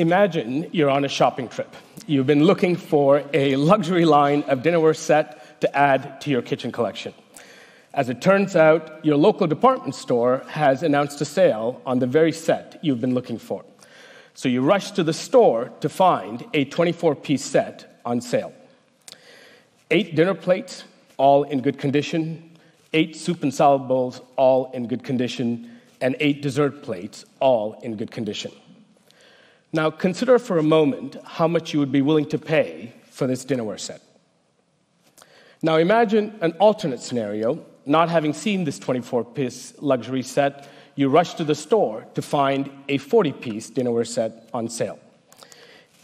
[0.00, 1.76] Imagine you're on a shopping trip.
[2.06, 6.72] You've been looking for a luxury line of dinnerware set to add to your kitchen
[6.72, 7.12] collection.
[7.92, 12.32] As it turns out, your local department store has announced a sale on the very
[12.32, 13.62] set you've been looking for.
[14.32, 18.54] So you rush to the store to find a 24 piece set on sale.
[19.90, 20.84] Eight dinner plates,
[21.18, 22.56] all in good condition,
[22.94, 27.96] eight soup and salad bowls, all in good condition, and eight dessert plates, all in
[27.96, 28.50] good condition.
[29.72, 33.44] Now, consider for a moment how much you would be willing to pay for this
[33.44, 34.02] dinnerware set.
[35.62, 37.64] Now, imagine an alternate scenario.
[37.86, 42.70] Not having seen this 24 piece luxury set, you rush to the store to find
[42.88, 44.98] a 40 piece dinnerware set on sale.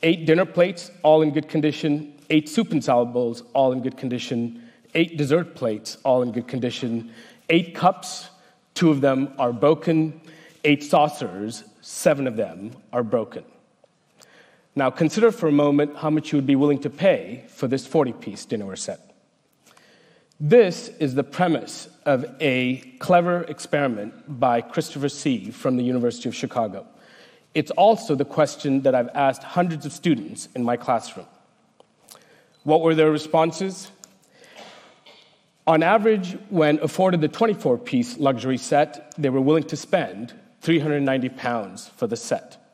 [0.03, 3.97] Eight dinner plates, all in good condition, eight soup and salad bowls, all in good
[3.97, 4.63] condition,
[4.95, 7.11] eight dessert plates, all in good condition,
[7.51, 8.29] eight cups,
[8.75, 10.21] two of them are broken,
[10.65, 13.45] eight saucers, seven of them are broken.
[14.79, 17.87] Now, consider for a moment how much you would be willing to pay for this
[17.87, 19.01] 40 piece dinnerware set.
[20.39, 26.35] This is the premise of a clever experiment by Christopher Hsee from the University of
[26.35, 26.87] Chicago.
[27.55, 31.27] It's also the question that I've asked hundreds of students in my classroom.
[32.65, 33.91] What were their responses?
[35.67, 41.31] On average, when afforded the 24 piece luxury set, they were willing to spend 390
[41.31, 42.66] pounds for the set.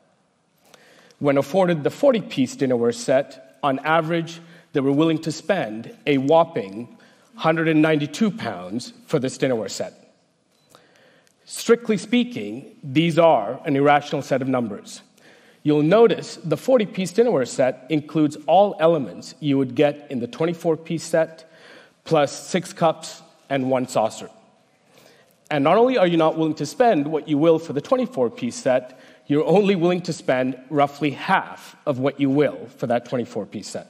[1.19, 4.41] When afforded the 40 piece dinnerware set, on average,
[4.73, 6.97] they were willing to spend a whopping
[7.33, 9.93] 192 pounds for this dinnerware set.
[11.45, 15.01] Strictly speaking, these are an irrational set of numbers.
[15.63, 20.27] You'll notice the 40 piece dinnerware set includes all elements you would get in the
[20.27, 21.49] 24 piece set
[22.03, 24.29] plus six cups and one saucer.
[25.49, 28.29] And not only are you not willing to spend what you will for the 24
[28.31, 33.05] piece set, you're only willing to spend roughly half of what you will for that
[33.05, 33.89] 24 piece set.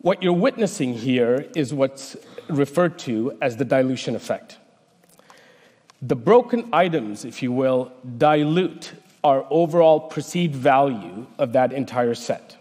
[0.00, 2.16] What you're witnessing here is what's
[2.48, 4.58] referred to as the dilution effect.
[6.00, 8.92] The broken items, if you will, dilute
[9.24, 12.56] our overall perceived value of that entire set.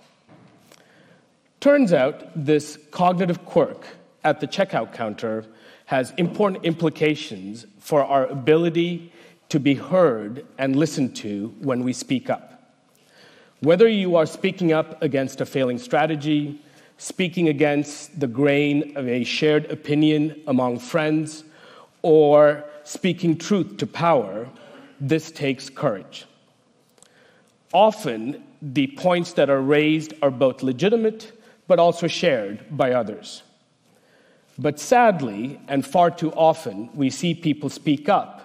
[1.60, 3.86] Turns out this cognitive quirk
[4.24, 5.46] at the checkout counter
[5.86, 9.14] has important implications for our ability
[9.50, 12.74] to be heard and listened to when we speak up.
[13.60, 16.62] Whether you are speaking up against a failing strategy,
[16.98, 21.44] speaking against the grain of a shared opinion among friends,
[22.02, 24.48] or speaking truth to power,
[25.00, 26.26] this takes courage.
[27.74, 31.34] Often, the points that are raised are both legitimate
[31.68, 33.44] but also shared by others.
[34.58, 38.37] But sadly, and far too often, we see people speak up,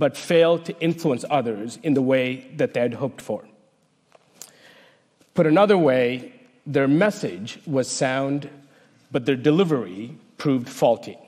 [0.00, 3.44] but fail to influence others in the way that they had hoped for.
[5.34, 6.32] Put another way,
[6.66, 8.48] their message was sound,
[9.12, 11.18] but their delivery proved faulty.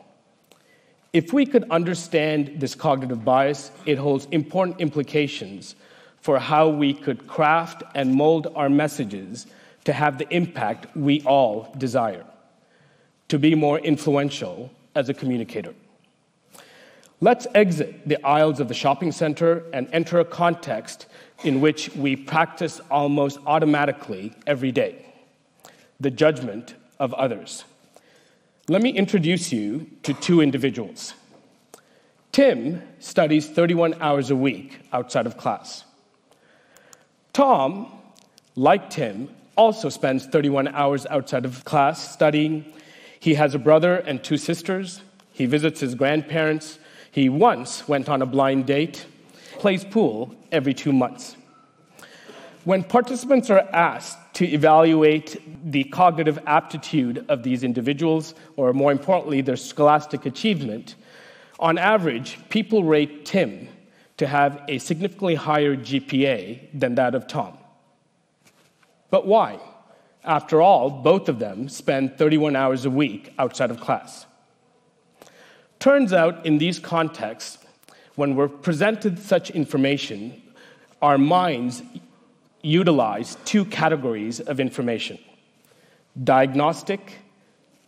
[1.13, 5.75] If we could understand this cognitive bias, it holds important implications
[6.23, 9.47] for how we could craft and mold our messages
[9.85, 12.25] to have the impact we all desire,
[13.29, 15.75] to be more influential as a communicator.
[17.23, 21.07] Let's exit the aisles of the shopping center and enter a context
[21.45, 25.07] in which we practice almost automatically every day
[26.01, 27.63] the judgment of others.
[28.67, 31.15] Let me introduce you to two individuals.
[32.33, 35.85] Tim studies 31 hours a week outside of class.
[37.33, 37.87] Tom,
[38.57, 42.65] like Tim, also spends 31 hours outside of class studying.
[43.21, 45.03] He has a brother and two sisters.
[45.33, 46.81] He visits his grandparents.
[47.13, 49.05] He once went on a blind date,
[49.59, 51.37] plays pool every two months.
[52.65, 59.43] When participants are asked to evaluate the cognitive aptitude of these individuals, or more importantly,
[59.43, 60.95] their scholastic achievement,
[61.61, 63.69] on average, people rate Tim
[64.17, 67.59] to have a significantly higher GPA than that of Tom.
[69.11, 69.61] But why?
[70.25, 74.25] After all, both of them spend 31 hours a week outside of class.
[75.83, 77.59] Turns out, in these contexts,
[78.15, 80.41] when we're presented such information,
[81.03, 81.83] our minds
[82.63, 85.19] utilize two categories of information
[86.23, 87.15] diagnostic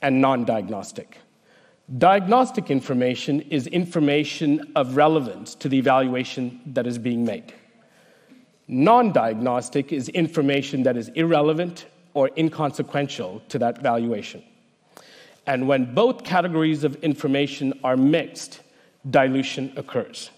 [0.02, 1.18] and non diagnostic.
[1.96, 7.54] Diagnostic information is information of relevance to the evaluation that is being made.
[8.66, 14.42] Non diagnostic is information that is irrelevant or inconsequential to that valuation.
[15.46, 18.60] And when both categories of information are mixed,
[19.08, 20.30] dilution occurs.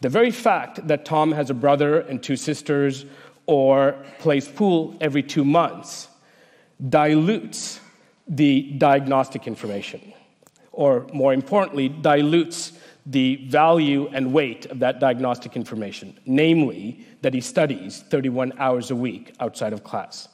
[0.00, 3.06] The very fact that Tom has a brother and two sisters,
[3.46, 6.08] or plays pool every two months
[6.88, 7.80] dilutes
[8.28, 10.12] the diagnostic information,
[10.72, 12.72] or more importantly, dilutes
[13.06, 18.96] the value and weight of that diagnostic information, namely that he studies 31 hours a
[18.96, 20.28] week outside of class.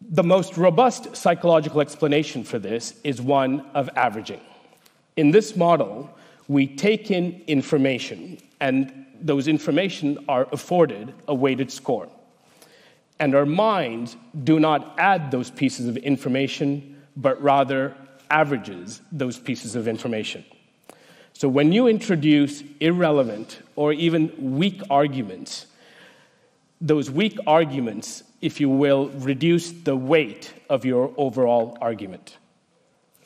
[0.00, 4.40] The most robust psychological explanation for this is one of averaging.
[5.16, 6.10] In this model,
[6.48, 12.08] we take in information, and those information are afforded a weighted score.
[13.18, 17.94] And our minds do not add those pieces of information, but rather
[18.30, 20.44] averages those pieces of information.
[21.34, 25.66] So when you introduce irrelevant or even weak arguments,
[26.80, 32.36] those weak arguments, if you will, reduce the weight of your overall argument.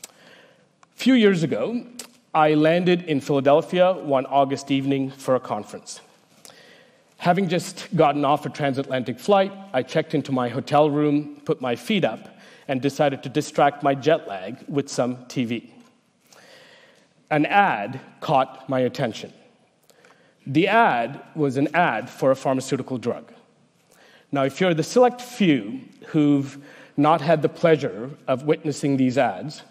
[0.04, 1.86] A few years ago,
[2.34, 6.00] I landed in Philadelphia one August evening for a conference.
[7.18, 11.76] Having just gotten off a transatlantic flight, I checked into my hotel room, put my
[11.76, 12.36] feet up,
[12.66, 15.70] and decided to distract my jet lag with some TV.
[17.30, 19.32] An ad caught my attention.
[20.46, 23.32] The ad was an ad for a pharmaceutical drug.
[24.34, 26.58] Now, if you're the select few who've
[26.96, 29.62] not had the pleasure of witnessing these ads,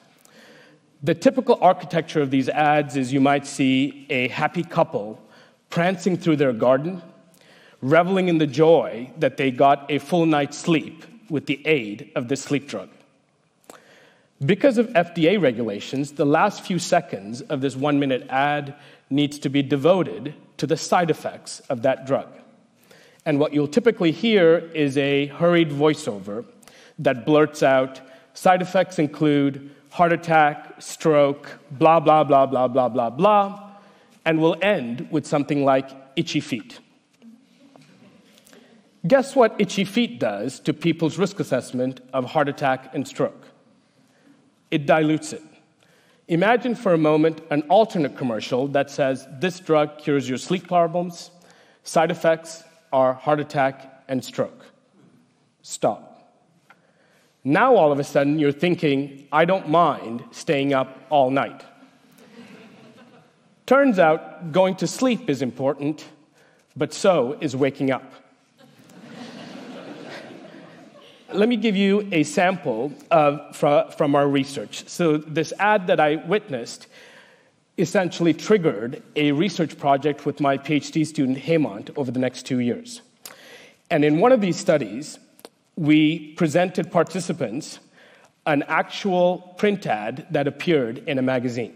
[1.03, 5.21] the typical architecture of these ads is you might see a happy couple
[5.69, 7.01] prancing through their garden,
[7.81, 12.29] reveling in the joy that they got a full night's sleep with the aid of
[12.29, 12.87] this sleep drug.
[14.45, 18.75] Because of FDA regulations, the last few seconds of this one minute ad
[19.09, 22.29] needs to be devoted to the side effects of that drug.
[23.25, 26.45] And what you'll typically hear is a hurried voiceover
[26.99, 28.01] that blurts out
[28.33, 33.71] side effects include heart attack, stroke, blah, blah, blah, blah, blah, blah, blah,
[34.25, 36.79] and will end with something like itchy feet.
[39.05, 43.47] Guess what itchy feet does to people's risk assessment of heart attack and stroke?
[44.71, 45.43] It dilutes it.
[46.29, 51.31] Imagine for a moment an alternate commercial that says this drug cures your sleep problems,
[51.83, 54.65] side effects are heart attack and stroke.
[55.63, 56.13] Stop.
[57.43, 61.65] Now, all of a sudden, you're thinking, I don't mind staying up all night.
[63.65, 66.05] Turns out going to sleep is important,
[66.75, 68.13] but so is waking up.
[71.33, 74.87] Let me give you a sample of, from our research.
[74.87, 76.87] So, this ad that I witnessed
[77.77, 83.01] essentially triggered a research project with my PhD student Hemant over the next two years.
[83.89, 85.19] And in one of these studies,
[85.75, 87.79] we presented participants
[88.45, 91.75] an actual print ad that appeared in a magazine.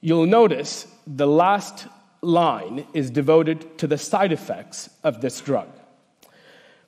[0.00, 1.86] You'll notice the last
[2.22, 5.68] line is devoted to the side effects of this drug.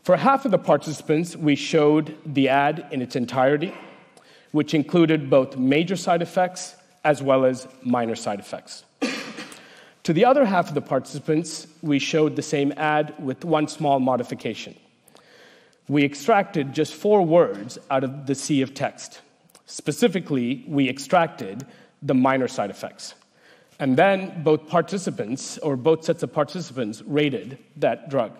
[0.02, 3.74] For half of the participants, we showed the ad in its entirety,
[4.52, 6.76] which included both major side effects
[7.08, 8.84] as well as minor side effects.
[10.02, 13.98] to the other half of the participants, we showed the same ad with one small
[13.98, 14.74] modification.
[15.88, 19.22] We extracted just four words out of the sea of text.
[19.64, 21.64] Specifically, we extracted
[22.02, 23.14] the minor side effects.
[23.78, 28.32] And then both participants, or both sets of participants, rated that drug.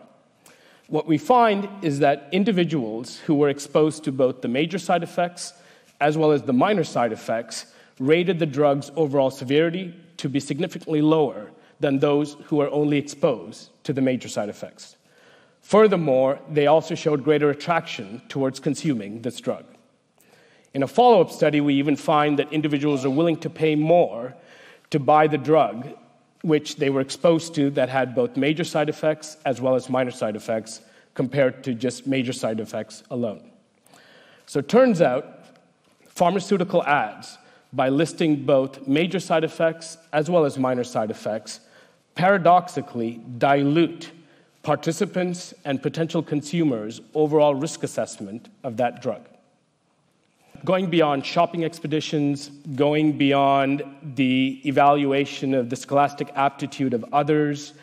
[0.89, 5.55] What we find is that individuals who were exposed to both the major side effects
[6.01, 7.65] as well as the minor side effects
[7.99, 11.51] rated the drug's overall severity to be significantly lower
[11.81, 14.97] than those who are only exposed to the major side effects.
[15.63, 19.65] Furthermore, they also showed greater attraction towards consuming this drug.
[20.75, 24.35] In a follow up study, we even find that individuals are willing to pay more
[24.91, 25.89] to buy the drug
[26.43, 30.11] which they were exposed to that had both major side effects as well as minor
[30.11, 30.81] side effects
[31.15, 33.51] compared to just major side effects alone.
[34.47, 35.45] So it turns out
[36.07, 37.39] pharmaceutical ads
[37.73, 41.61] by listing both major side effects as well as minor side effects,
[42.15, 44.11] paradoxically dilute
[44.63, 49.29] participants and potential consumers' overall risk assessment of that drug.
[50.65, 53.85] Going beyond shopping expeditions, going beyond
[54.17, 57.75] the evaluation of the scholastic aptitude of others,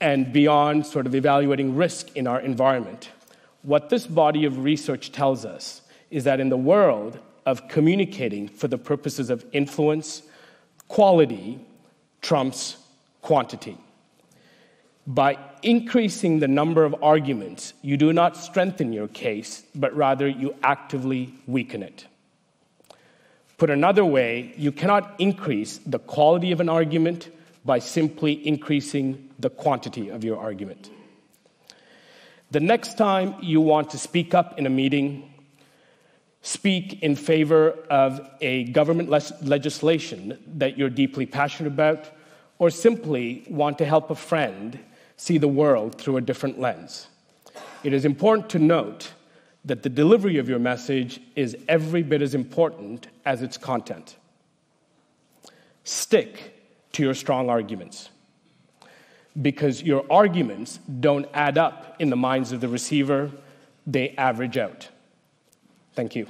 [0.00, 3.10] and beyond sort of evaluating risk in our environment.
[3.62, 7.18] What this body of research tells us is that in the world
[7.50, 10.22] of communicating for the purposes of influence,
[10.86, 11.58] quality
[12.22, 12.76] trumps
[13.22, 13.76] quantity.
[15.04, 20.54] By increasing the number of arguments, you do not strengthen your case, but rather you
[20.62, 22.06] actively weaken it.
[23.58, 27.28] Put another way, you cannot increase the quality of an argument
[27.64, 30.88] by simply increasing the quantity of your argument.
[32.52, 35.30] The next time you want to speak up in a meeting,
[36.42, 42.10] speak in favor of a government legislation that you're deeply passionate about,
[42.58, 44.78] or simply want to help a friend
[45.16, 47.08] see the world through a different lens.
[47.84, 49.12] It is important to note
[49.64, 54.16] that the delivery of your message is every bit as important as its content.
[55.84, 56.54] Stick
[56.92, 58.08] to your strong arguments
[59.40, 63.30] because your arguments don't add up in the minds of the receiver,
[63.86, 64.88] they average out.
[65.94, 66.26] Thank you.